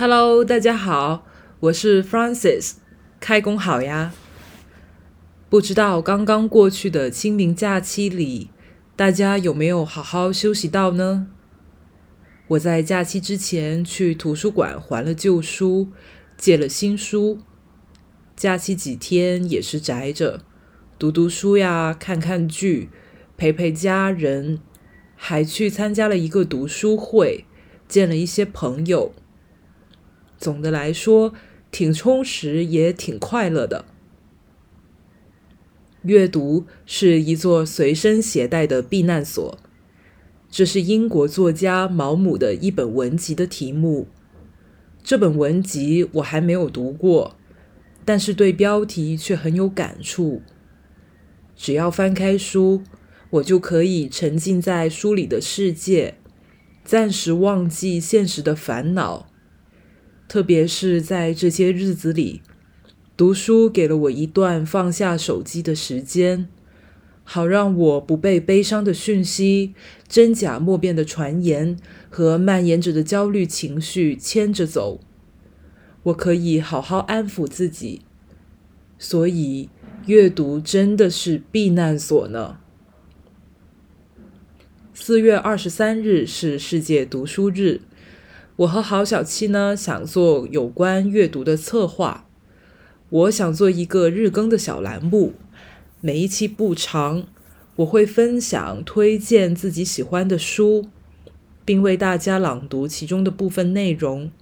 [0.00, 1.26] Hello，大家好，
[1.58, 2.74] 我是 Francis，
[3.18, 4.14] 开工好呀！
[5.50, 8.50] 不知道刚刚过去的清明假期里，
[8.94, 11.26] 大家有没有好好休息到呢？
[12.46, 15.88] 我在假期之前去图书馆还了旧书，
[16.36, 17.40] 借了新书。
[18.36, 20.42] 假期几天也是宅着，
[20.96, 22.88] 读读书呀，看看剧，
[23.36, 24.60] 陪陪家人，
[25.16, 27.46] 还去参加了一个读书会，
[27.88, 29.12] 见了一些朋友。
[30.38, 31.34] 总的来说，
[31.70, 33.84] 挺充实，也挺快乐的。
[36.02, 39.58] 阅读是一座随身携带的避难所。
[40.50, 44.08] 这是英国作家毛姆的一本文集的题目。
[45.02, 47.36] 这本文集我还没有读过，
[48.04, 50.40] 但是对标题却很有感触。
[51.54, 52.82] 只要翻开书，
[53.30, 56.14] 我就可以沉浸在书里的世界，
[56.84, 59.28] 暂时忘记现实的烦恼。
[60.28, 62.42] 特别是在这些日子里，
[63.16, 66.46] 读书给了我一段放下手机的时间，
[67.24, 69.72] 好让我不被悲伤的讯息、
[70.06, 71.78] 真假莫辨的传言
[72.10, 75.00] 和蔓延着的焦虑情绪牵着走。
[76.02, 78.02] 我可以好好安抚自己，
[78.98, 79.70] 所以
[80.04, 82.58] 阅读真的是避难所呢。
[84.92, 87.80] 四月二十三日是世界读书日。
[88.58, 92.26] 我和郝小七呢，想做有关阅读的策划。
[93.08, 95.34] 我想做一个日更的小栏目，
[96.00, 97.28] 每一期不长，
[97.76, 100.88] 我会分享推荐自己喜欢的书，
[101.64, 104.32] 并为大家朗读其中的部分内容。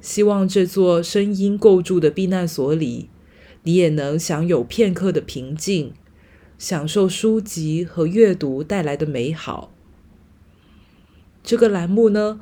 [0.00, 3.10] 希望这座声音构筑的避难所里，
[3.64, 5.92] 你也能享有片刻的平静，
[6.56, 9.72] 享受书籍和阅读带来的美好。
[11.42, 12.40] 这个栏目呢？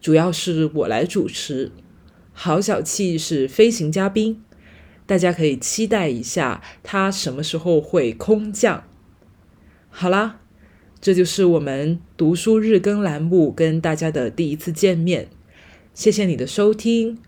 [0.00, 1.72] 主要是我来主持，
[2.32, 4.42] 郝小气是飞行嘉宾，
[5.06, 8.84] 大家可以期待一下他什么时候会空降。
[9.90, 10.40] 好啦，
[11.00, 15.28] 这就是我们读书日更栏目跟大家的第一次见面，
[15.92, 17.18] 谢谢你的收听，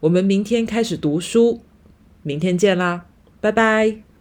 [0.00, 1.60] 我们明天开始读书，
[2.22, 3.06] 明天见啦，
[3.40, 4.11] 拜拜。